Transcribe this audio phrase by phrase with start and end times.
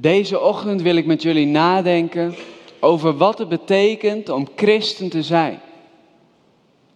[0.00, 2.34] Deze ochtend wil ik met jullie nadenken
[2.80, 5.60] over wat het betekent om christen te zijn.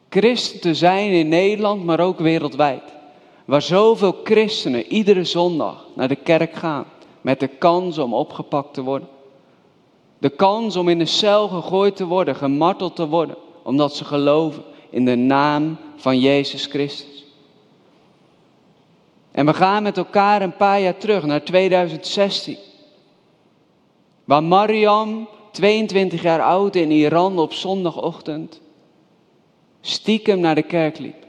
[0.09, 2.83] Christen te zijn in Nederland, maar ook wereldwijd.
[3.45, 6.85] Waar zoveel christenen iedere zondag naar de kerk gaan
[7.21, 9.09] met de kans om opgepakt te worden.
[10.19, 14.63] De kans om in de cel gegooid te worden, gemarteld te worden, omdat ze geloven
[14.91, 17.25] in de naam van Jezus Christus.
[19.31, 22.64] En we gaan met elkaar een paar jaar terug naar 2016.
[24.25, 28.61] Waar Mariam, 22 jaar oud in Iran op zondagochtend,
[29.81, 31.25] stiekem naar de kerk liep.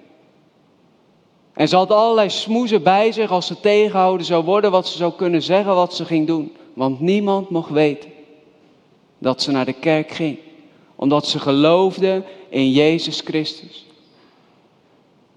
[1.54, 5.14] En ze had allerlei smoezen bij zich als ze tegenhouden zou worden, wat ze zou
[5.14, 6.56] kunnen zeggen, wat ze ging doen.
[6.74, 8.10] Want niemand mocht weten
[9.18, 10.40] dat ze naar de kerk ging,
[10.96, 13.86] omdat ze geloofde in Jezus Christus.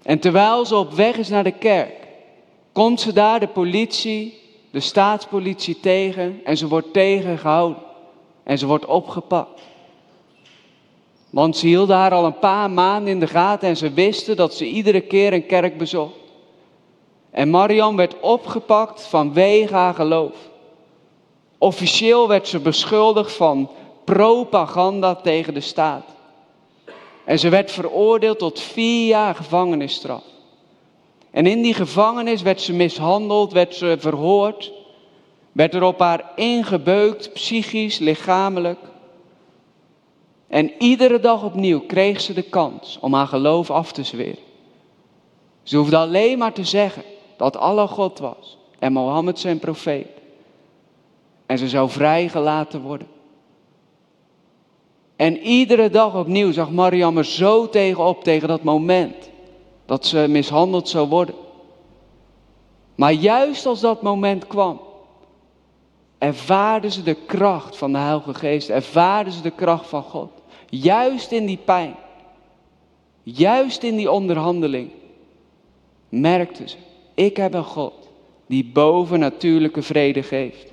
[0.01, 2.07] En terwijl ze op weg is naar de kerk,
[2.71, 4.38] komt ze daar de politie,
[4.71, 7.83] de staatspolitie tegen en ze wordt tegengehouden
[8.43, 9.61] en ze wordt opgepakt.
[11.29, 14.53] Want ze hielden haar al een paar maanden in de gaten en ze wisten dat
[14.53, 16.17] ze iedere keer een kerk bezocht.
[17.31, 20.35] En Mariam werd opgepakt vanwege haar geloof.
[21.57, 23.69] Officieel werd ze beschuldigd van
[24.03, 26.05] propaganda tegen de staat.
[27.25, 30.23] En ze werd veroordeeld tot vier jaar gevangenisstraf.
[31.31, 34.71] En in die gevangenis werd ze mishandeld, werd ze verhoord,
[35.51, 38.79] werd er op haar ingebeukt, psychisch, lichamelijk.
[40.47, 44.47] En iedere dag opnieuw kreeg ze de kans om haar geloof af te zweren.
[45.63, 47.03] Ze hoefde alleen maar te zeggen
[47.37, 50.07] dat Allah God was en Mohammed zijn profeet.
[51.45, 53.07] En ze zou vrijgelaten worden.
[55.15, 59.29] En iedere dag opnieuw zag Mariam er zo tegenop, tegen dat moment
[59.89, 61.35] dat ze mishandeld zou worden.
[62.95, 64.81] Maar juist als dat moment kwam,
[66.17, 70.29] ervaarde ze de kracht van de Heilige Geest, ervaarde ze de kracht van God.
[70.69, 71.95] Juist in die pijn,
[73.23, 74.91] juist in die onderhandeling,
[76.09, 76.77] merkte ze,
[77.13, 78.09] ik heb een God
[78.47, 80.71] die boven natuurlijke vrede geeft.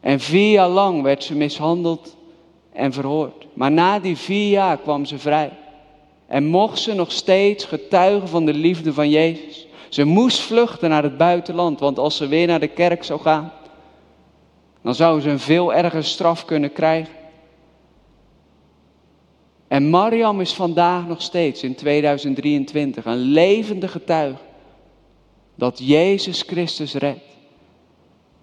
[0.00, 2.16] En vier jaar lang werd ze mishandeld
[2.72, 3.46] en verhoord.
[3.54, 5.52] Maar na die vier jaar kwam ze vrij.
[6.26, 9.66] En mocht ze nog steeds getuigen van de liefde van Jezus.
[9.88, 13.52] Ze moest vluchten naar het buitenland, want als ze weer naar de kerk zou gaan,
[14.82, 17.14] dan zou ze een veel erger straf kunnen krijgen.
[19.68, 24.42] En Mariam is vandaag nog steeds in 2023 een levende getuige
[25.54, 27.24] dat Jezus Christus redt.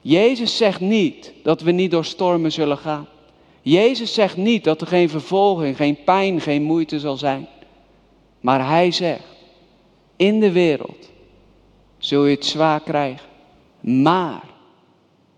[0.02, 3.08] Jezus zegt niet dat we niet door stormen zullen gaan.
[3.62, 7.48] Jezus zegt niet dat er geen vervolging, geen pijn, geen moeite zal zijn.
[8.44, 9.24] Maar hij zegt,
[10.16, 11.12] in de wereld
[11.98, 13.30] zul je het zwaar krijgen.
[13.80, 14.44] Maar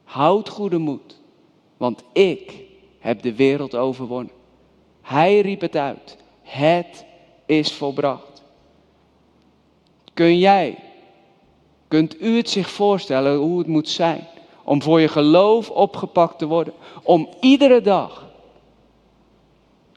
[0.03, 1.21] houd goede moed,
[1.77, 2.53] want ik
[2.99, 4.33] heb de wereld overwonnen.
[5.01, 6.17] Hij riep het uit.
[6.41, 7.05] Het
[7.45, 8.43] is volbracht.
[10.13, 10.77] Kun jij,
[11.87, 14.27] kunt u het zich voorstellen hoe het moet zijn
[14.63, 16.73] om voor je geloof opgepakt te worden?
[17.03, 18.29] Om iedere dag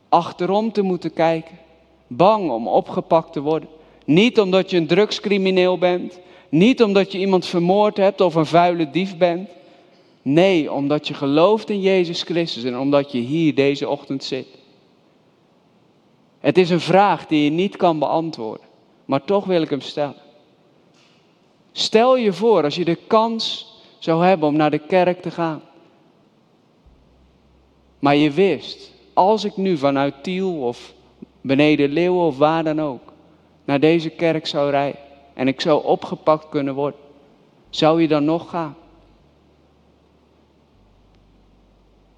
[0.09, 1.58] achterom te moeten kijken,
[2.09, 3.69] bang om opgepakt te worden.
[4.05, 8.91] Niet omdat je een drugscrimineel bent, niet omdat je iemand vermoord hebt of een vuile
[8.91, 9.49] dief bent.
[10.23, 14.47] Nee, omdat je gelooft in Jezus Christus en omdat je hier deze ochtend zit.
[16.39, 18.67] Het is een vraag die je niet kan beantwoorden,
[19.05, 20.17] maar toch wil ik hem stellen.
[21.73, 25.63] Stel je voor als je de kans zou hebben om naar de kerk te gaan.
[27.99, 30.95] Maar je wist, als ik nu vanuit Tiel of
[31.41, 33.13] beneden Leeuwen of waar dan ook
[33.65, 35.01] naar deze kerk zou rijden
[35.35, 37.01] en ik zou opgepakt kunnen worden,
[37.71, 38.77] zou je dan nog gaan?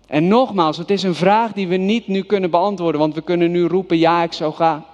[0.07, 3.51] En nogmaals, het is een vraag die we niet nu kunnen beantwoorden, want we kunnen
[3.51, 4.85] nu roepen, ja, ik zou gaan.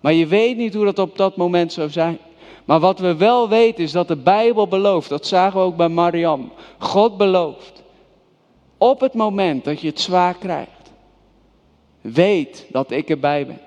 [0.00, 2.18] Maar je weet niet hoe dat op dat moment zou zijn.
[2.64, 5.88] Maar wat we wel weten is dat de Bijbel belooft, dat zagen we ook bij
[5.88, 6.52] Mariam.
[6.78, 7.82] God belooft,
[8.78, 10.92] op het moment dat je het zwaar krijgt,
[12.00, 13.60] weet dat ik erbij ben.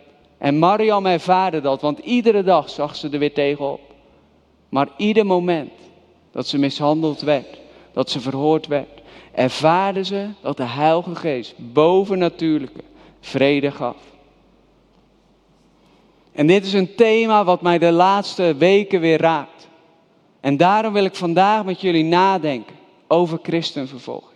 [0.44, 3.82] En Mariam ervaarde dat, want iedere dag zag ze er weer tegenop.
[4.70, 5.72] Maar ieder moment
[6.32, 7.60] dat ze mishandeld werd,
[7.94, 9.02] dat ze verhoord werd,
[9.32, 12.84] ervaarden ze dat de Heilige Geest bovennatuurlijke
[13.20, 13.98] vrede gaf.
[16.32, 19.68] En dit is een thema wat mij de laatste weken weer raakt.
[20.40, 22.76] En daarom wil ik vandaag met jullie nadenken
[23.08, 24.33] over christenvervolging.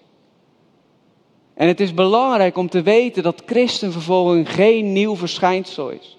[1.57, 6.17] En het is belangrijk om te weten dat christenvervolging geen nieuw verschijnsel is.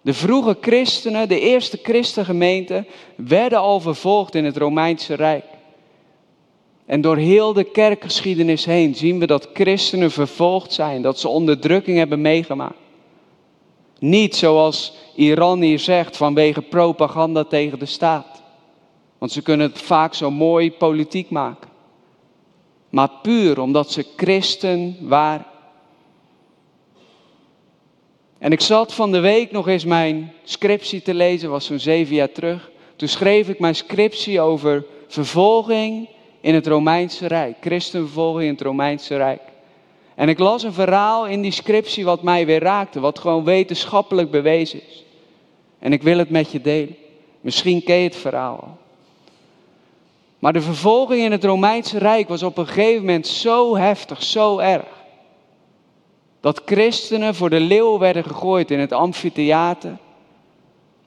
[0.00, 2.86] De vroege christenen, de eerste christengemeenten,
[3.16, 5.44] werden al vervolgd in het Romeinse Rijk.
[6.86, 11.98] En door heel de kerkgeschiedenis heen zien we dat christenen vervolgd zijn, dat ze onderdrukking
[11.98, 12.78] hebben meegemaakt.
[13.98, 18.42] Niet zoals Iran hier zegt vanwege propaganda tegen de staat.
[19.18, 21.65] Want ze kunnen het vaak zo mooi politiek maken.
[22.90, 25.46] Maar puur omdat ze christen waren.
[28.38, 32.14] En ik zat van de week nog eens mijn scriptie te lezen, was zo'n zeven
[32.14, 32.70] jaar terug.
[32.96, 36.08] Toen schreef ik mijn scriptie over vervolging
[36.40, 37.56] in het Romeinse Rijk.
[37.60, 39.40] Christenvervolging in het Romeinse Rijk.
[40.14, 44.30] En ik las een verhaal in die scriptie wat mij weer raakte, wat gewoon wetenschappelijk
[44.30, 45.04] bewezen is.
[45.78, 46.96] En ik wil het met je delen.
[47.40, 48.78] Misschien ken je het verhaal al.
[50.46, 54.58] Maar de vervolging in het Romeinse Rijk was op een gegeven moment zo heftig, zo
[54.58, 54.88] erg.
[56.40, 59.98] Dat christenen voor de leeuw werden gegooid in het amfitheater.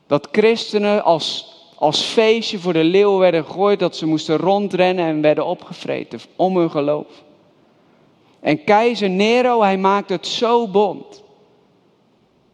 [0.07, 5.21] Dat christenen als, als feestje voor de leeuw werden gegooid, dat ze moesten rondrennen en
[5.21, 7.24] werden opgevreten om hun geloof.
[8.39, 11.24] En keizer Nero, hij maakte het zo bond.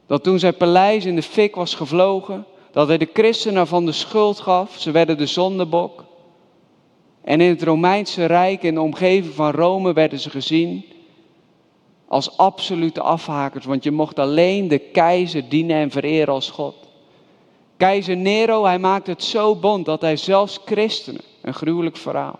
[0.07, 3.91] Dat toen zijn paleis in de fik was gevlogen, dat hij de christenen van de
[3.91, 4.75] schuld gaf.
[4.77, 6.04] Ze werden de zondebok.
[7.25, 10.86] En in het Romeinse Rijk, in de omgeving van Rome, werden ze gezien
[12.07, 13.66] als absolute afhakers.
[13.66, 16.75] Want je mocht alleen de keizer dienen en vereren als God.
[17.77, 22.39] Keizer Nero, hij maakte het zo bond dat hij zelfs christenen, een gruwelijk verhaal,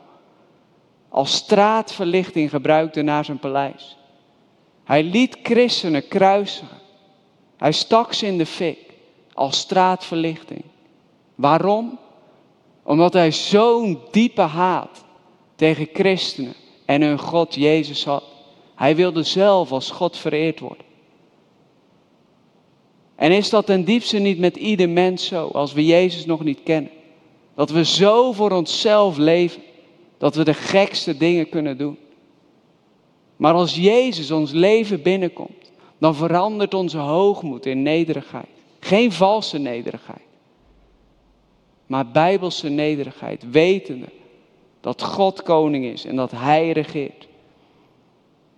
[1.10, 3.98] als straatverlichting gebruikte naar zijn paleis.
[4.84, 6.78] Hij liet christenen kruisigen.
[7.58, 8.80] Hij stak ze in de fik
[9.34, 10.64] als straatverlichting.
[11.36, 12.00] Waarom?
[12.86, 15.04] Omdat hij zo'n diepe haat
[15.56, 16.54] tegen christenen
[16.86, 18.24] en hun God Jezus had.
[18.76, 20.86] Hij wilde zelf als God vereerd worden.
[23.16, 26.64] En is dat ten diepste niet met ieder mens zo, als we Jezus nog niet
[26.64, 26.92] kennen?
[27.56, 29.62] Dat we zo voor onszelf leven,
[30.18, 31.98] dat we de gekste dingen kunnen doen.
[33.36, 38.50] Maar als Jezus ons leven binnenkomt, dan verandert onze hoogmoed in nederigheid.
[38.80, 40.25] Geen valse nederigheid,
[41.86, 44.10] maar bijbelse nederigheid, wetende
[44.82, 47.28] dat God koning is en dat Hij regeert.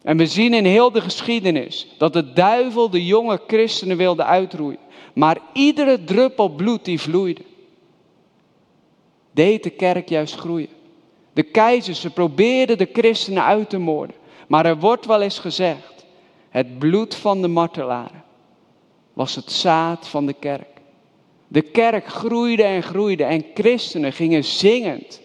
[0.02, 4.80] En we zien in heel de geschiedenis dat de duivel de jonge christenen wilde uitroeien.
[5.14, 7.42] Maar iedere druppel bloed die vloeide,
[9.32, 10.70] deed de kerk juist groeien.
[11.34, 14.16] De keizers, ze probeerden de christenen uit te moorden.
[14.48, 16.06] Maar er wordt wel eens gezegd,
[16.50, 18.24] het bloed van de martelaren
[19.14, 20.77] was het zaad van de kerk.
[21.48, 25.22] De kerk groeide en groeide en christenen gingen zingend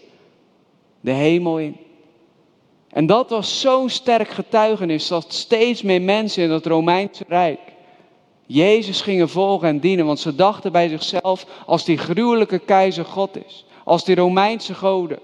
[0.99, 1.77] de hemel in.
[2.89, 7.59] En dat was zo'n sterk getuigenis dat steeds meer mensen in het Romeinse Rijk
[8.45, 13.45] Jezus gingen volgen en dienen, want ze dachten bij zichzelf, als die gruwelijke keizer God
[13.45, 15.19] is, als die Romeinse goden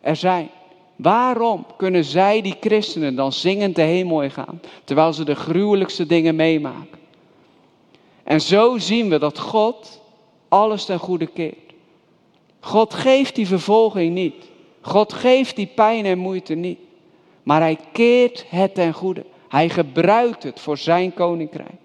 [0.00, 0.50] er zijn,
[0.96, 6.06] waarom kunnen zij, die christenen, dan zingend de hemel in gaan, terwijl ze de gruwelijkste
[6.06, 6.98] dingen meemaken?
[8.24, 10.00] En zo zien we dat God
[10.48, 11.72] alles ten goede keert.
[12.60, 14.34] God geeft die vervolging niet.
[14.80, 16.78] God geeft die pijn en moeite niet.
[17.42, 19.24] Maar hij keert het ten goede.
[19.48, 21.80] Hij gebruikt het voor zijn koninkrijk.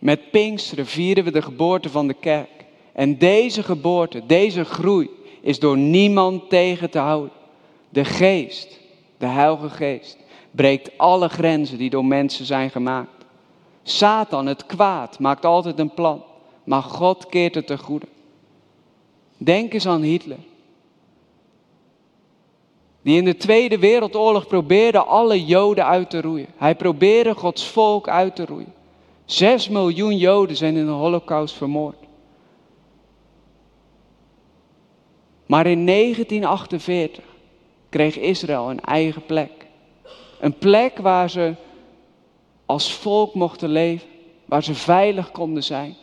[0.00, 2.64] Met Pinksteren vieren we de geboorte van de kerk.
[2.92, 5.10] En deze geboorte, deze groei,
[5.40, 7.32] is door niemand tegen te houden.
[7.88, 8.80] De geest,
[9.18, 10.18] de Heilige Geest,
[10.50, 13.21] breekt alle grenzen die door mensen zijn gemaakt.
[13.82, 16.22] Satan, het kwaad, maakt altijd een plan,
[16.64, 18.06] maar God keert het ten goede.
[19.36, 20.38] Denk eens aan Hitler.
[23.02, 26.46] Die in de Tweede Wereldoorlog probeerde alle Joden uit te roeien.
[26.56, 28.72] Hij probeerde Gods volk uit te roeien.
[29.24, 31.96] Zes miljoen Joden zijn in de Holocaust vermoord.
[35.46, 37.24] Maar in 1948
[37.88, 39.66] kreeg Israël een eigen plek.
[40.40, 41.54] Een plek waar ze
[42.66, 44.08] als volk mochten leven,
[44.44, 45.96] waar ze veilig konden zijn.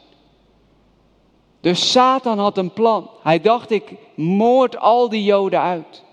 [1.62, 3.10] Dus Satan had een plan.
[3.22, 6.04] Hij dacht, ik moord al die Joden uit.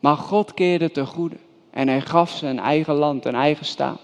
[0.00, 1.36] Maar God keerde ten goede
[1.70, 4.00] en hij gaf ze een eigen land, een eigen staat.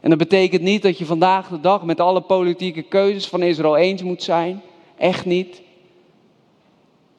[0.00, 3.76] En dat betekent niet dat je vandaag de dag met alle politieke keuzes van Israël
[3.76, 4.62] eens moet zijn.
[4.96, 5.62] Echt niet.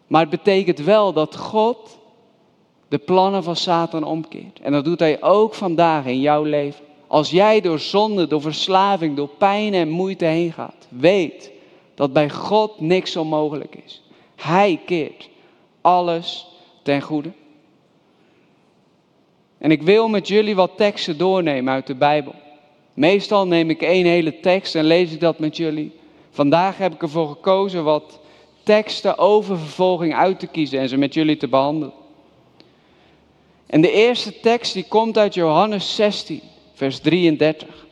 [0.08, 2.00] Maar het betekent wel dat God
[2.88, 4.60] de plannen van Satan omkeert.
[4.60, 6.86] En dat doet hij ook vandaag in jouw leven.
[7.12, 11.52] Als jij door zonde, door verslaving, door pijn en moeite heen gaat, weet
[11.96, 14.02] dat bij God niks onmogelijk is.
[14.36, 15.30] Hij keert
[15.82, 16.48] alles
[16.82, 17.32] ten goede.
[19.58, 22.34] En ik wil met jullie wat teksten doornemen uit de Bijbel.
[22.94, 25.92] Meestal neem ik één hele tekst en lees ik dat met jullie.
[26.30, 28.20] Vandaag heb ik ervoor gekozen wat
[28.64, 31.94] teksten over vervolging uit te kiezen en ze met jullie te behandelen.
[33.66, 36.42] En de eerste tekst die komt uit Johannes 16,
[36.82, 37.86] vers 33.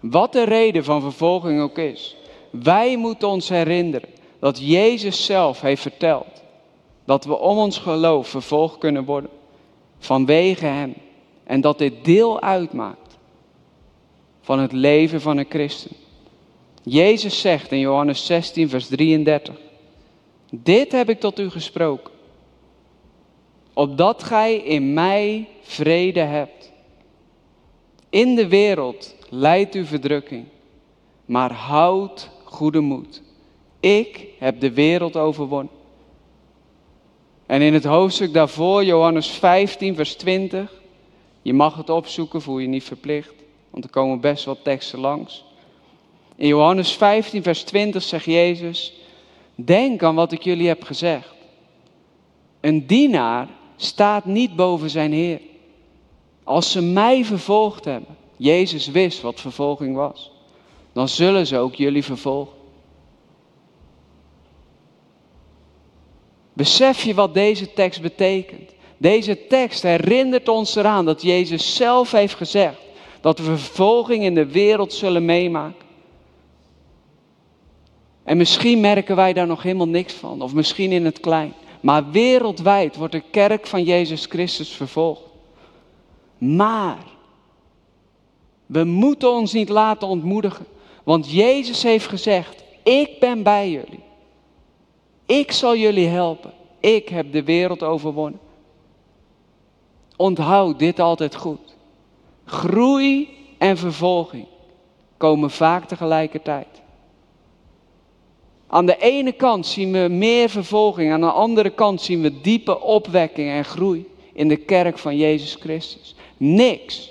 [0.00, 2.16] Wat de reden van vervolging ook is,
[2.50, 6.42] wij moeten ons herinneren dat Jezus zelf heeft verteld
[7.04, 9.30] dat we om ons geloof vervolgd kunnen worden
[9.98, 10.94] vanwege Hem.
[11.44, 13.18] En dat dit deel uitmaakt
[14.40, 15.96] van het leven van een christen.
[16.82, 19.54] Jezus zegt in Johannes 16, vers 33,
[20.50, 22.12] dit heb ik tot u gesproken,
[23.72, 26.58] opdat gij in mij vrede hebt.
[28.10, 30.44] In de wereld leidt u verdrukking,
[31.24, 33.22] maar houd goede moed.
[33.80, 35.72] Ik heb de wereld overwonnen.
[37.46, 40.72] En in het hoofdstuk daarvoor, Johannes 15, vers 20,
[41.42, 43.34] je mag het opzoeken, voel je niet verplicht,
[43.70, 45.44] want er komen best wel teksten langs.
[46.36, 48.92] In Johannes 15, vers 20 zegt Jezus,
[49.54, 51.34] denk aan wat ik jullie heb gezegd.
[52.60, 55.40] Een dienaar staat niet boven zijn Heer.
[56.48, 60.30] Als ze mij vervolgd hebben, Jezus wist wat vervolging was,
[60.92, 62.54] dan zullen ze ook jullie vervolgen.
[66.52, 68.70] Besef je wat deze tekst betekent?
[68.96, 72.80] Deze tekst herinnert ons eraan dat Jezus zelf heeft gezegd
[73.20, 75.86] dat we vervolging in de wereld zullen meemaken.
[78.24, 81.54] En misschien merken wij daar nog helemaal niks van, of misschien in het klein.
[81.80, 85.27] Maar wereldwijd wordt de kerk van Jezus Christus vervolgd.
[86.38, 86.98] Maar
[88.66, 90.66] we moeten ons niet laten ontmoedigen,
[91.04, 94.02] want Jezus heeft gezegd: Ik ben bij jullie.
[95.26, 96.52] Ik zal jullie helpen.
[96.80, 98.40] Ik heb de wereld overwonnen.
[100.16, 101.76] Onthoud dit altijd goed.
[102.44, 103.28] Groei
[103.58, 104.46] en vervolging
[105.16, 106.66] komen vaak tegelijkertijd.
[108.66, 112.80] Aan de ene kant zien we meer vervolging, aan de andere kant zien we diepe
[112.80, 116.14] opwekking en groei in de kerk van Jezus Christus.
[116.38, 117.10] Niks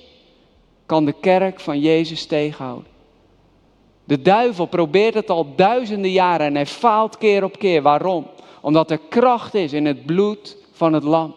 [0.86, 2.92] kan de kerk van Jezus tegenhouden.
[4.04, 7.82] De duivel probeert het al duizenden jaren en hij faalt keer op keer.
[7.82, 8.28] Waarom?
[8.62, 11.36] Omdat er kracht is in het bloed van het lam.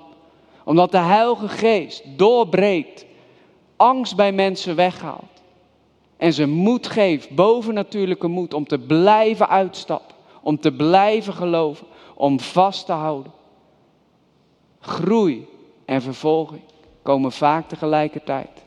[0.64, 3.06] Omdat de Heilige Geest doorbreekt,
[3.76, 5.42] angst bij mensen weghaalt.
[6.16, 10.16] En ze moed geeft, bovennatuurlijke moed, om te blijven uitstappen.
[10.42, 13.32] Om te blijven geloven, om vast te houden.
[14.80, 15.46] Groei
[15.84, 16.62] en vervolging
[17.10, 18.64] komen vaak tegelijkertijd.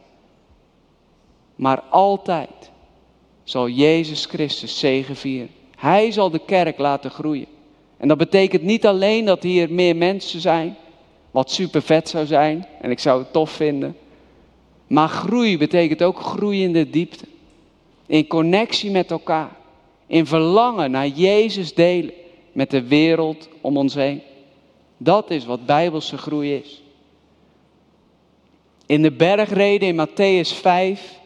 [1.55, 2.71] Maar altijd
[3.43, 5.49] zal Jezus Christus zegevieren.
[5.77, 7.47] Hij zal de kerk laten groeien.
[7.97, 10.75] En dat betekent niet alleen dat hier meer mensen zijn,
[11.31, 13.97] wat super vet zou zijn en ik zou het tof vinden.
[14.87, 17.25] Maar groei betekent ook groei in de diepte.
[18.05, 19.55] In connectie met elkaar.
[20.07, 22.13] In verlangen naar Jezus delen
[22.51, 24.21] met de wereld om ons heen.
[24.97, 26.82] Dat is wat bijbelse groei is.
[28.85, 31.19] In de bergreden in Matthäus 5,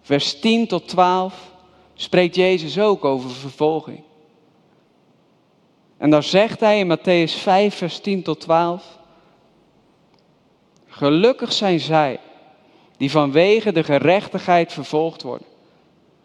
[0.00, 1.52] vers 10 tot 12,
[1.94, 4.02] spreekt Jezus ook over vervolging.
[5.96, 8.98] En daar zegt hij in Matthäus 5, vers 10 tot 12.
[10.86, 12.20] Gelukkig zijn zij
[12.96, 15.46] die vanwege de gerechtigheid vervolgd worden.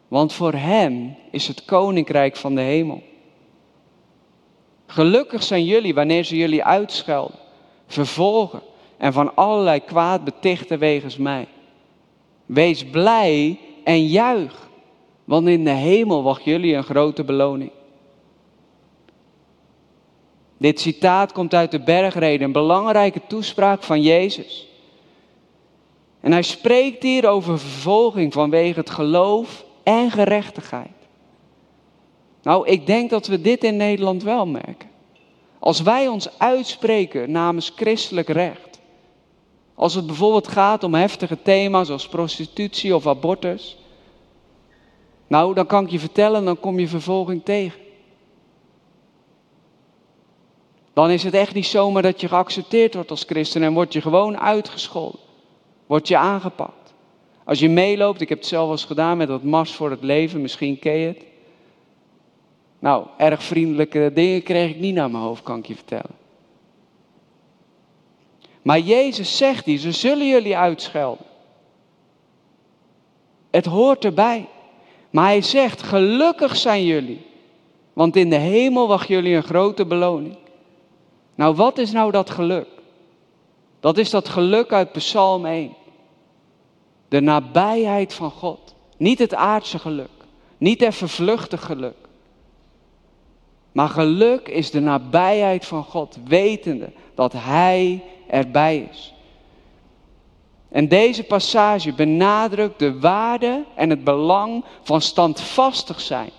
[0.07, 3.03] Want voor hen is het koninkrijk van de hemel.
[4.85, 7.39] Gelukkig zijn jullie wanneer ze jullie uitschelden,
[7.87, 8.61] vervolgen
[9.03, 11.47] en van allerlei kwaad betichten wegens mij.
[12.45, 14.69] Wees blij en juich,
[15.23, 17.71] want in de hemel wacht jullie een grote beloning.
[20.57, 24.67] Dit citaat komt uit de bergreden, een belangrijke toespraak van Jezus.
[26.19, 31.07] En hij spreekt hier over vervolging vanwege het geloof en gerechtigheid.
[32.41, 34.89] Nou, ik denk dat we dit in Nederland wel merken.
[35.59, 38.72] Als wij ons uitspreken namens christelijk recht.
[39.75, 43.77] Als het bijvoorbeeld gaat om heftige thema's zoals prostitutie of abortus.
[45.27, 47.81] Nou, dan kan ik je vertellen, dan kom je vervolging tegen.
[50.93, 54.01] Dan is het echt niet zomaar dat je geaccepteerd wordt als christen en word je
[54.01, 55.19] gewoon uitgescholden.
[55.85, 56.93] Word je aangepakt.
[57.45, 60.41] Als je meeloopt, ik heb het zelf eens gedaan met dat Mars voor het leven,
[60.41, 61.25] misschien ken je het.
[62.79, 66.22] Nou, erg vriendelijke dingen kreeg ik niet naar mijn hoofd, kan ik je vertellen.
[68.63, 71.25] Maar Jezus zegt die, ze zullen jullie uitschelden.
[73.51, 74.47] Het hoort erbij.
[75.09, 77.25] Maar hij zegt, gelukkig zijn jullie,
[77.93, 80.35] want in de hemel wacht jullie een grote beloning.
[81.35, 82.67] Nou, wat is nou dat geluk?
[83.79, 85.73] Dat is dat geluk uit Psalm 1.
[87.07, 88.75] De nabijheid van God.
[88.97, 90.09] Niet het aardse geluk.
[90.57, 91.95] Niet het vervluchtig geluk.
[93.71, 98.03] Maar geluk is de nabijheid van God, wetende dat Hij
[98.33, 99.13] erbij is.
[100.69, 106.29] En deze passage benadrukt de waarde en het belang van standvastig zijn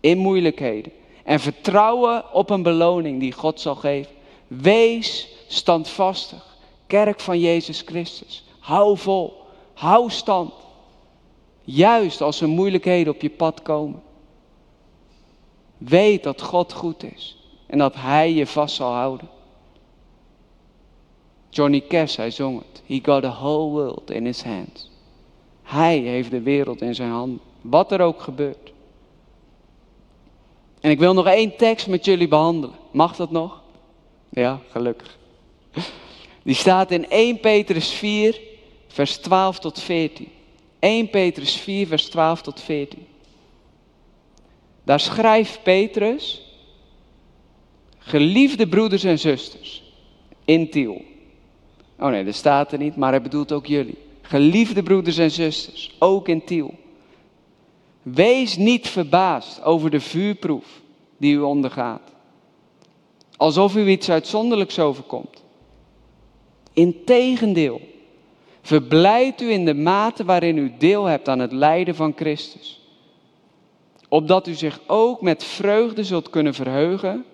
[0.00, 0.92] in moeilijkheden.
[1.24, 4.12] En vertrouwen op een beloning die God zal geven.
[4.46, 6.56] Wees standvastig,
[6.86, 8.44] kerk van Jezus Christus.
[8.58, 9.42] Hou vol,
[9.74, 10.52] hou stand.
[11.62, 14.02] Juist als er moeilijkheden op je pad komen.
[15.78, 19.35] Weet dat God goed is en dat Hij je vast zal houden.
[21.56, 22.82] Johnny Cash, hij zong het.
[22.86, 24.90] He got the whole world in his hands.
[25.62, 28.72] Hij heeft de wereld in zijn handen, wat er ook gebeurt.
[30.80, 32.76] En ik wil nog één tekst met jullie behandelen.
[32.90, 33.62] Mag dat nog?
[34.28, 35.18] Ja, gelukkig.
[36.42, 38.40] Die staat in 1 Petrus 4,
[38.88, 40.28] vers 12 tot 14.
[40.78, 43.06] 1 Petrus 4, vers 12 tot 14.
[44.84, 46.42] Daar schrijft Petrus,
[47.98, 49.82] geliefde broeders en zusters,
[50.44, 51.04] in Tiel.
[51.98, 53.98] Oh nee, dat staat er niet, maar hij bedoelt ook jullie.
[54.22, 56.74] Geliefde broeders en zusters, ook in Tiel.
[58.02, 60.80] Wees niet verbaasd over de vuurproef
[61.16, 62.12] die u ondergaat.
[63.36, 65.44] Alsof u iets uitzonderlijks overkomt.
[66.72, 67.80] Integendeel,
[68.62, 72.80] verblijd u in de mate waarin u deel hebt aan het lijden van Christus.
[74.08, 77.24] Opdat u zich ook met vreugde zult kunnen verheugen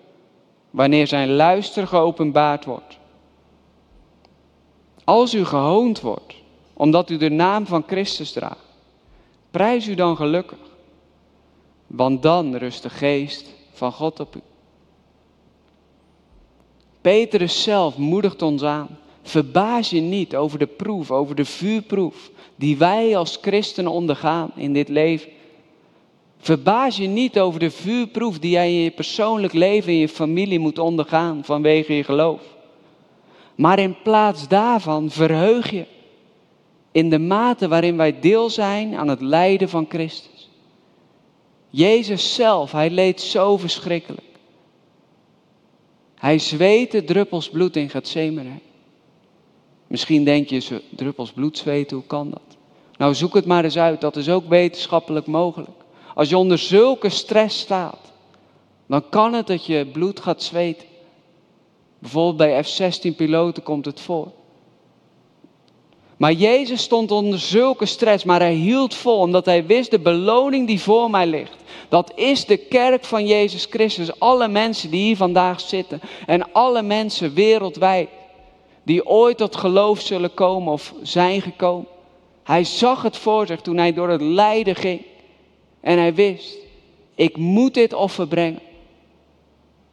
[0.70, 2.98] wanneer zijn luister geopenbaard wordt.
[5.12, 6.34] Als u gehoond wordt,
[6.72, 8.66] omdat u de naam van Christus draagt,
[9.50, 10.58] prijs u dan gelukkig,
[11.86, 14.40] want dan rust de geest van God op u.
[17.00, 18.98] Petrus zelf moedigt ons aan.
[19.22, 24.72] Verbaas je niet over de proef, over de vuurproef die wij als christenen ondergaan in
[24.72, 25.30] dit leven.
[26.38, 30.58] Verbaas je niet over de vuurproef die jij in je persoonlijk leven, in je familie
[30.58, 32.51] moet ondergaan vanwege je geloof.
[33.54, 35.86] Maar in plaats daarvan verheug je
[36.92, 40.50] in de mate waarin wij deel zijn aan het lijden van Christus.
[41.70, 44.26] Jezus zelf, hij leed zo verschrikkelijk.
[46.14, 48.58] Hij zweette druppels bloed in Gethsemane.
[49.86, 52.56] Misschien denk je, druppels bloed zweten, hoe kan dat?
[52.96, 55.70] Nou, zoek het maar eens uit, dat is ook wetenschappelijk mogelijk.
[56.14, 58.12] Als je onder zulke stress staat,
[58.86, 60.86] dan kan het dat je bloed gaat zweten.
[62.02, 64.30] Bijvoorbeeld bij F-16 piloten komt het voor.
[66.16, 70.66] Maar Jezus stond onder zulke stress, maar hij hield vol omdat hij wist de beloning
[70.66, 71.56] die voor mij ligt.
[71.88, 74.18] Dat is de kerk van Jezus Christus.
[74.20, 78.08] Alle mensen die hier vandaag zitten en alle mensen wereldwijd
[78.82, 81.86] die ooit tot geloof zullen komen of zijn gekomen.
[82.42, 85.02] Hij zag het voor zich toen hij door het lijden ging.
[85.80, 86.56] En hij wist,
[87.14, 88.60] ik moet dit offer brengen.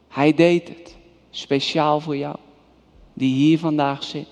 [0.08, 0.96] Hij deed het,
[1.30, 2.36] speciaal voor jou,
[3.12, 4.28] die hier vandaag zit.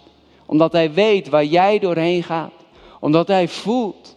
[0.46, 2.52] Omdat hij weet waar jij doorheen gaat.
[3.00, 4.16] Omdat hij voelt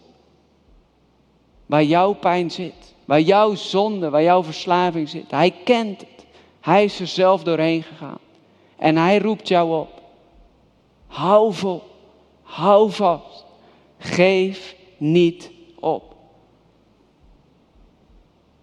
[1.66, 2.94] waar jouw pijn zit.
[3.04, 5.30] Waar jouw zonde, waar jouw verslaving zit.
[5.30, 6.26] Hij kent het.
[6.60, 8.18] Hij is er zelf doorheen gegaan.
[8.76, 10.02] En hij roept jou op.
[11.06, 11.82] Hou vol.
[12.42, 13.44] Hou vast.
[13.98, 16.14] Geef niet op.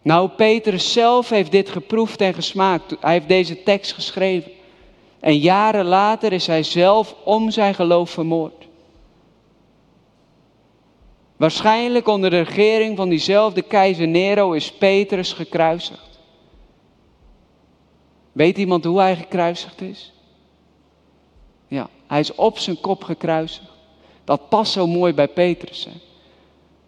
[0.10, 2.96] Nou, Petrus zelf heeft dit geproefd en gesmaakt.
[3.00, 4.52] Hij heeft deze tekst geschreven.
[5.20, 8.68] En jaren later is hij zelf om zijn geloof vermoord.
[11.38, 16.20] Waarschijnlijk onder de regering van diezelfde keizer Nero is Petrus gekruisigd.
[18.32, 20.14] Weet iemand hoe hij gekruisigd is?
[21.68, 23.72] Ja, hij is op zijn kop gekruisigd.
[24.24, 25.86] Dat past zo mooi bij Petrus.
[25.86, 26.09] Hè?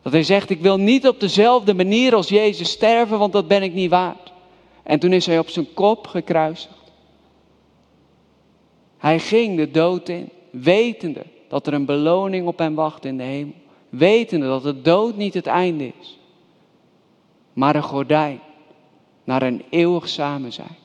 [0.02, 3.64] Dat hij zegt, ik wil niet op dezelfde manier als Jezus sterven, want dat ben
[3.64, 4.34] ik niet waard.
[4.84, 6.92] En toen is hij op zijn kop gekruisigd.
[8.98, 13.24] Hij ging de dood in, wetende dat er een beloning op hem wacht in de
[13.24, 13.54] hemel.
[13.90, 16.20] Wetende dat de dood niet het einde is,
[17.54, 18.40] maar een gordijn
[19.24, 20.78] naar een eeuwig samen zijn.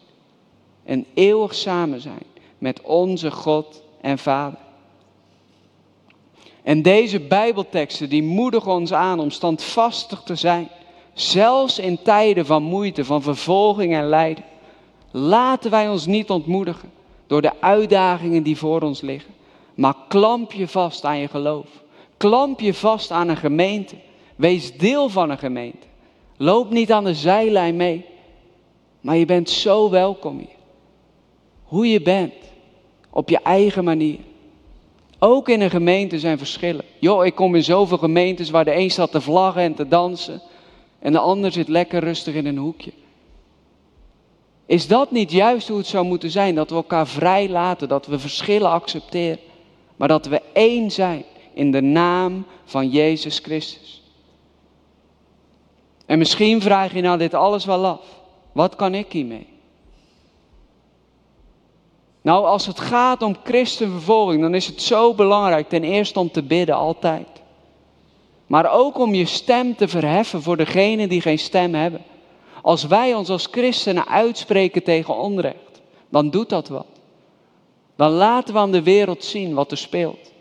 [0.85, 2.23] Een eeuwig samen zijn
[2.59, 4.59] met onze God en Vader.
[6.67, 10.69] En deze Bijbelteksten die moedigen ons aan om standvastig te zijn,
[11.13, 14.45] zelfs in tijden van moeite, van vervolging en lijden.
[15.11, 16.91] Laten wij ons niet ontmoedigen
[17.27, 19.35] door de uitdagingen die voor ons liggen,
[19.75, 21.67] maar klamp je vast aan je geloof.
[22.17, 23.97] Klamp je vast aan een gemeente.
[24.37, 25.87] Wees deel van een gemeente.
[26.37, 28.05] Loop niet aan de zijlijn mee,
[29.01, 30.57] maar je bent zo welkom hier.
[31.65, 32.35] Hoe je bent,
[33.11, 34.19] op je eigen manier.
[35.19, 36.85] Ook in een gemeente zijn verschillen.
[36.99, 40.43] Joh, ik kom in zoveel gemeentes waar de een staat te vlaggen en te dansen.
[40.99, 42.93] En de ander zit lekker rustig in een hoekje.
[44.67, 46.55] Is dat niet juist hoe het zou moeten zijn?
[46.55, 49.39] Dat we elkaar vrij laten, dat we verschillen accepteren,
[49.97, 51.25] maar dat we één zijn
[51.55, 54.03] in de naam van Jezus Christus.
[56.07, 58.23] En misschien vraag je nou dit alles wel af.
[58.53, 59.47] Wat kan ik hiermee?
[62.27, 66.43] Nou, als het gaat om christenvervolging, dan is het zo belangrijk ten eerste om te
[66.43, 67.29] bidden, altijd.
[68.47, 72.03] Maar ook om je stem te verheffen voor degenen die geen stem hebben.
[72.63, 76.87] Als wij ons als christenen uitspreken tegen onrecht, dan doet dat wat.
[77.97, 80.33] Dan laten we aan de wereld zien wat er speelt.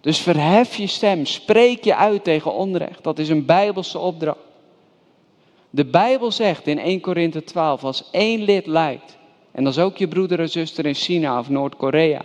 [0.00, 3.02] Dus verhef je stem, spreek je uit tegen onrecht.
[3.02, 4.38] Dat is een bijbelse opdracht.
[5.70, 9.18] De Bijbel zegt in 1 Korinthe 12, als één lid lijdt,
[9.52, 12.22] en is ook je broeder en zuster in China of Noord-Korea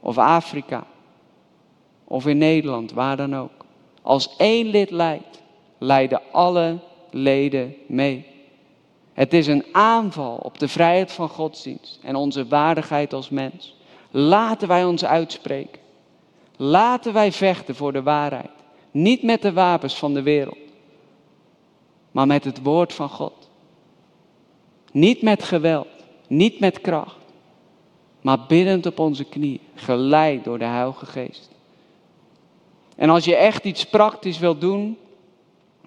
[0.00, 0.86] of Afrika
[2.04, 3.50] of in Nederland, waar dan ook.
[4.02, 5.42] Als één lid lijdt,
[5.78, 6.78] lijden alle
[7.10, 8.26] leden mee.
[9.12, 13.76] Het is een aanval op de vrijheid van godsdienst en onze waardigheid als mens.
[14.10, 15.80] Laten wij ons uitspreken.
[16.56, 18.50] Laten wij vechten voor de waarheid.
[18.90, 20.58] Niet met de wapens van de wereld,
[22.10, 23.50] maar met het woord van God.
[24.92, 25.86] Niet met geweld,
[26.32, 27.16] niet met kracht,
[28.20, 31.50] maar biddend op onze knieën, geleid door de Heilige Geest.
[32.96, 34.96] En als je echt iets praktisch wilt doen,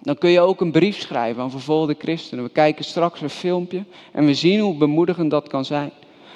[0.00, 2.44] dan kun je ook een brief schrijven aan vervolgde christenen.
[2.44, 5.92] We kijken straks een filmpje en we zien hoe bemoedigend dat kan zijn.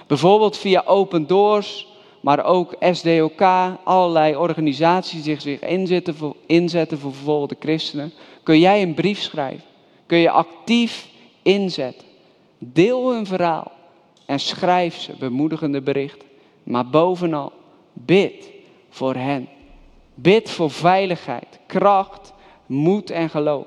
[0.06, 1.88] Bijvoorbeeld via Open Doors,
[2.20, 3.40] maar ook SDOK,
[3.84, 8.12] allerlei organisaties die zich inzetten voor, inzetten voor vervolgde christenen.
[8.42, 9.64] Kun jij een brief schrijven?
[10.06, 11.08] Kun je actief
[11.42, 12.06] inzetten?
[12.58, 13.78] Deel hun verhaal
[14.30, 16.28] en schrijf ze bemoedigende berichten.
[16.62, 17.52] Maar bovenal,
[17.92, 18.50] bid
[18.88, 19.48] voor hen.
[20.14, 22.32] Bid voor veiligheid, kracht,
[22.66, 23.66] moed en geloof.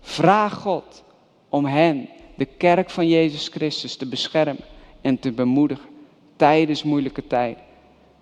[0.00, 1.04] Vraag God
[1.48, 4.64] om hen, de kerk van Jezus Christus, te beschermen
[5.00, 5.88] en te bemoedigen
[6.36, 7.62] tijdens moeilijke tijden.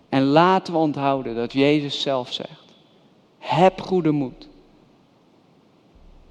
[0.09, 2.75] En laten we onthouden dat Jezus zelf zegt:
[3.39, 4.49] Heb goede moed.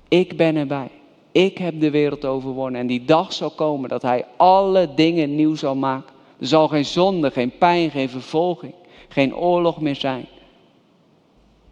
[0.07, 0.91] Ik ben erbij.
[1.35, 2.81] Ik heb de wereld overwonnen.
[2.81, 6.13] En die dag zal komen dat Hij alle dingen nieuw zal maken.
[6.39, 8.73] Er zal geen zonde, geen pijn, geen vervolging,
[9.07, 10.25] geen oorlog meer zijn.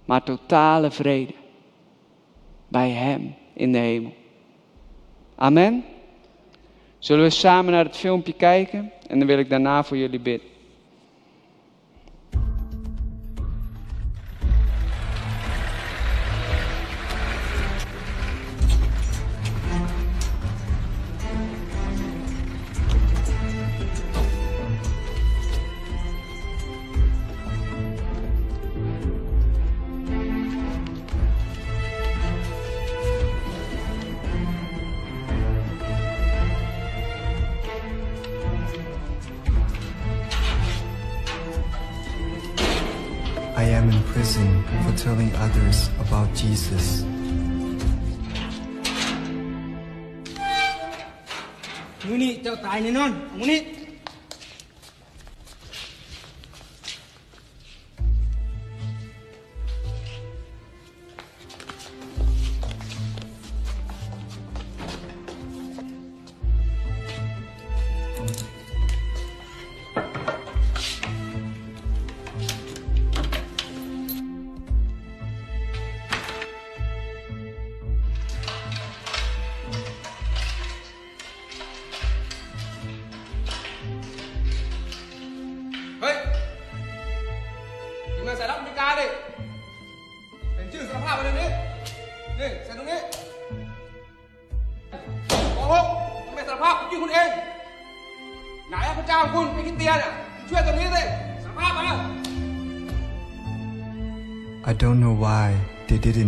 [0.06, 1.34] Maar totale vrede
[2.68, 4.14] bij Hem in de hemel.
[5.36, 5.84] Amen.
[7.00, 10.48] Zullen we samen naar het filmpje kijken en dan wil ik daarna voor jullie bidden.
[46.54, 47.02] Jesus.
[52.06, 53.12] Muni, tao tayo na nun.
[53.34, 53.73] Muni!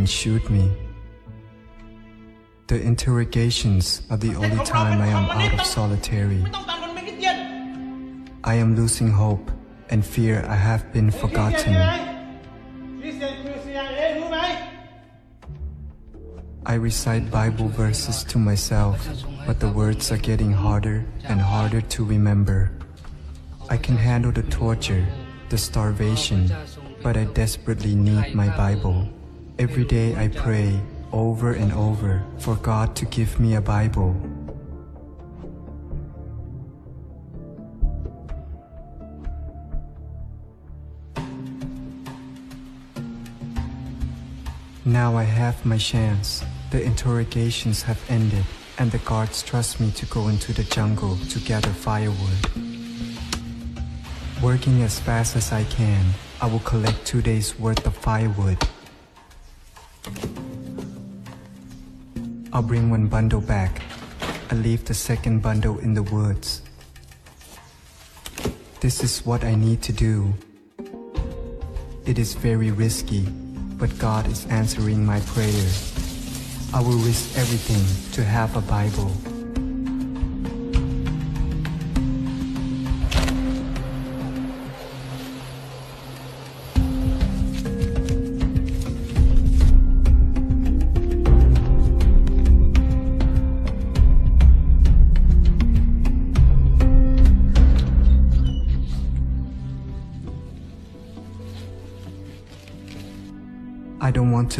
[0.06, 0.70] and shoot me.
[2.68, 6.46] The interrogations are the only time I am out of solitary.
[8.44, 9.50] I am losing hope
[9.90, 11.74] and fear I have been forgotten.
[16.68, 19.02] I recite Bible verses to myself,
[19.48, 22.78] but the words are getting harder and harder to remember.
[23.72, 25.04] I can handle the torture,
[25.50, 26.54] the starvation,
[27.02, 29.10] but I desperately need my Bible.
[29.58, 30.80] Every day I pray
[31.14, 34.14] over and over for God to give me a Bible.
[44.84, 46.44] Now I have my chance.
[46.72, 48.46] The interrogations have ended.
[48.78, 52.42] and the guards trust me to go into the jungle to gather firewood.
[54.44, 56.04] Working as fast as I can,
[56.42, 58.58] I will collect two days' worth of firewood.
[62.56, 63.82] I'll bring one bundle back.
[64.50, 66.62] I leave the second bundle in the woods.
[68.80, 70.34] This is what I need to do.
[72.06, 73.28] It is very risky,
[73.78, 75.68] but God is answering my prayer.
[76.74, 79.12] I will risk everything to have a Bible.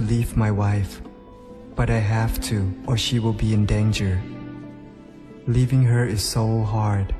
[0.08, 1.02] Leave my wife,
[1.76, 4.22] but I have to, or she will be in danger.
[5.48, 7.14] Leaving her is so hard.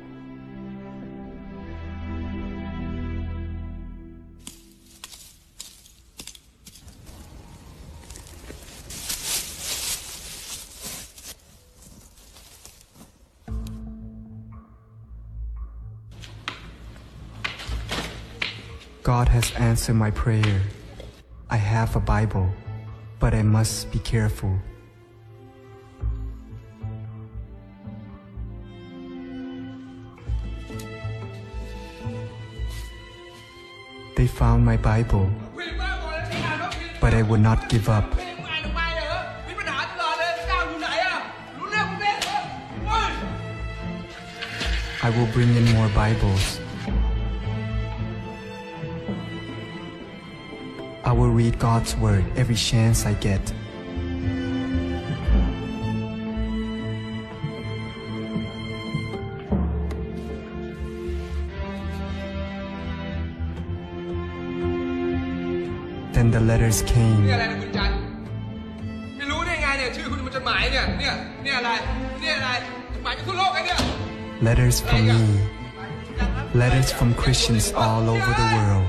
[19.02, 20.62] God has answered my prayer.
[21.48, 22.50] I have a Bible,
[23.18, 24.56] but I must be careful.
[34.16, 35.30] They found my Bible,
[37.00, 38.04] but I would not give up.
[45.02, 46.58] I will bring in more Bibles.
[51.21, 53.43] will read God's Word every chance I get.
[66.13, 67.21] Then the letters นี่ came.
[67.33, 67.99] อะไรนะคุณจันทร์
[69.17, 71.69] ไม่รู้ได้ไงเนี่ยชื่อคุณมันจดหมายเนี่ย เนี่ย เนี่ยอะไร
[72.19, 72.49] เนี่ยอะไร
[72.93, 73.77] จดหมายจากทั่วโลกไอ้เนี่ย
[74.47, 75.21] Letters from me.
[76.61, 78.87] Letters from Christians all over the world.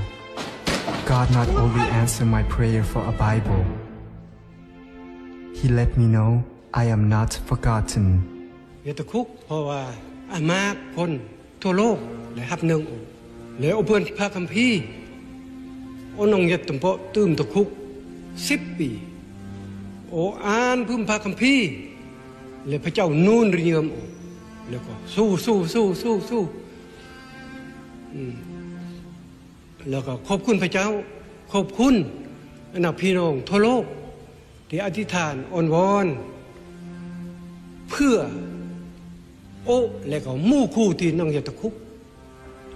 [1.07, 3.63] God not only answered my prayer for a Bible,
[5.53, 6.43] He let me know
[6.73, 8.05] I am not forgotten.
[8.83, 9.81] อย่าตะคุกเพราะว่า
[10.33, 10.61] อามา
[10.95, 11.11] คน
[11.61, 11.97] ทั่วโลก
[12.33, 12.91] และฮับเนืองโอ
[13.59, 14.79] แล้วเอาเพื่อนพระคัมภีร์
[16.17, 17.67] อนองยัดตุ่มโปะตื้มตะคุก
[18.47, 18.89] สิบปี
[20.09, 20.15] โอ
[20.45, 21.67] อ่านพึ่มพระคัมภีร์
[22.67, 23.97] และพระเจ้านู่นเรียมโอ
[24.69, 26.41] แล้วก็สู้สู้สู้สู้สู้
[29.89, 30.87] แล้วก็ขอบคุณพระเจ้า
[31.53, 31.93] ขอบคุณ
[32.73, 33.83] อนาพี่น้องทั่วโลก
[34.69, 36.07] ที่อธิษฐานอ่อนวอน
[37.89, 38.17] เพื่อ
[39.65, 39.77] โอ้
[40.09, 41.73] และก็มู่คู่ที่น้องอยาตะคุก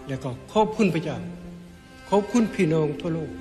[0.08, 1.18] แล้วก็ขอบคุณพระเจ้า
[2.10, 3.32] ขอบคุณพี่น้องทั่วโลก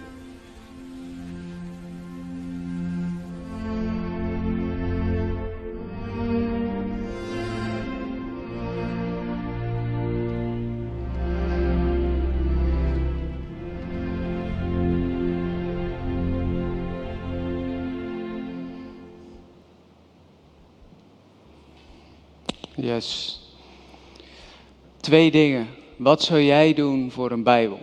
[25.01, 25.69] Twee dingen.
[25.97, 27.79] Wat zou jij doen voor een Bijbel?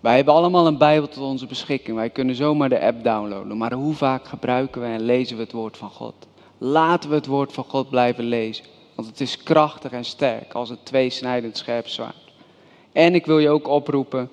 [0.00, 1.96] Wij hebben allemaal een Bijbel tot onze beschikking.
[1.96, 3.56] Wij kunnen zomaar de app downloaden.
[3.56, 6.14] Maar hoe vaak gebruiken wij en lezen we het woord van God?
[6.58, 8.64] Laten we het woord van God blijven lezen.
[8.94, 12.32] Want het is krachtig en sterk als een tweesnijdend scherp zwaard.
[12.92, 14.30] En ik wil je ook oproepen,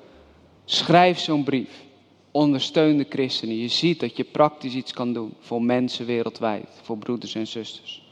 [0.65, 1.83] schrijf zo'n brief.
[2.31, 3.57] Ondersteun de christenen.
[3.57, 8.08] Je ziet dat je praktisch iets kan doen voor mensen wereldwijd, voor broeders en zusters.